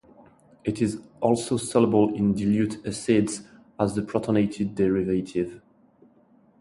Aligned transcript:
It 0.63 0.81
is 0.81 0.99
also 1.19 1.57
soluble 1.57 2.11
in 2.15 2.33
dilute 2.33 2.83
acids 2.87 3.43
as 3.79 3.93
the 3.93 4.01
protonated 4.01 4.73
derivative. 4.73 5.61